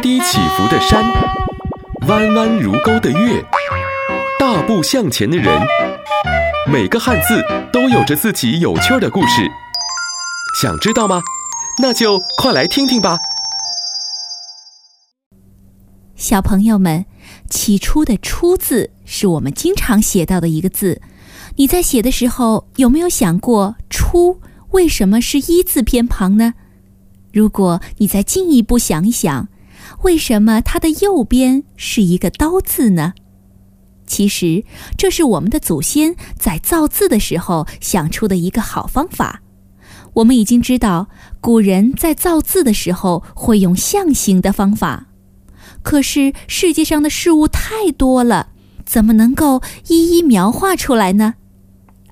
[0.00, 1.04] 低起伏的山，
[2.08, 3.44] 弯弯如钩的月，
[4.38, 5.60] 大步向前的人，
[6.72, 9.46] 每个汉字都有着自己有趣的故事。
[10.58, 11.20] 想知道吗？
[11.82, 13.18] 那就快来听听吧。
[16.16, 17.04] 小朋友们，
[17.50, 21.02] 起初的“初”字是我们经常写到的一个字。
[21.56, 24.40] 你在写的时候有没有想过“初”
[24.72, 26.54] 为什么是一字偏旁呢？
[27.34, 29.48] 如果你再进一步想一想，
[30.02, 33.14] 为什么它的右边是一个刀字呢？
[34.06, 34.64] 其实
[34.96, 39.42] 这是我们的祖先在造字的时候想出的一个好方法。
[40.14, 41.08] 我们已经知道，
[41.40, 45.06] 古人在造字的时候会用象形的方法，
[45.82, 48.48] 可是世界上的事物太多了，
[48.84, 51.34] 怎么能够一一描画出来呢？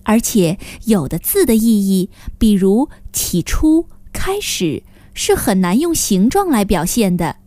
[0.05, 4.83] 而且有的字的意义，比如起初、开始。
[5.21, 7.39] 是很难用形状来表现的，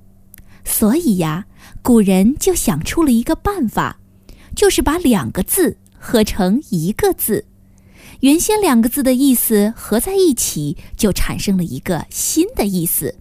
[0.71, 1.45] 所以呀，
[1.81, 3.99] 古人就想出了一个办法，
[4.55, 7.45] 就是把两个字合成一个字。
[8.21, 13.15] 原先两个字的意思合在一起，就产生了一个新的意思。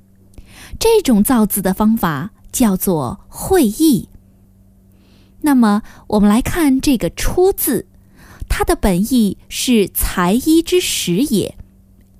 [0.78, 4.08] 这种造字的方法叫做会意。
[5.40, 7.86] 那么，我们来看这个“出”字，
[8.48, 11.56] 它的本意是裁衣之时也。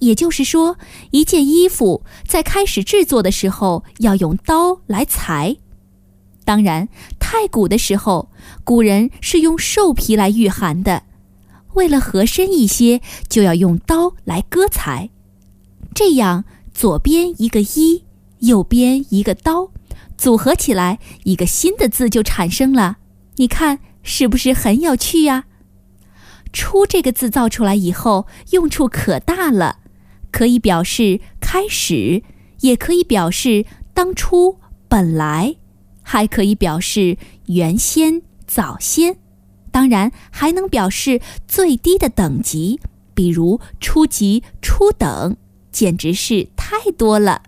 [0.01, 0.77] 也就是说，
[1.12, 5.57] 一件衣服在开始制作的时候要用刀来裁。
[6.45, 8.31] 当然，太古的时候，
[8.65, 11.05] 古人是用兽皮来御寒的，
[11.75, 15.11] 为了合身一些，就要用刀来割裁。
[15.95, 18.05] 这样，左边一个“一”，
[18.41, 19.70] 右边一个刀，
[20.17, 22.97] 组合起来，一个新的字就产生了。
[23.37, 25.45] 你看，是不是很有趣呀
[26.53, 29.80] ？“出”这个字造出来以后，用处可大了。
[30.31, 32.23] 可以表示开始，
[32.61, 35.56] 也可以表示当初、本来，
[36.03, 39.17] 还可以表示原先、早先，
[39.70, 42.80] 当然还能表示最低的等级，
[43.14, 45.36] 比如初级、初等，
[45.70, 47.42] 简直是太多了。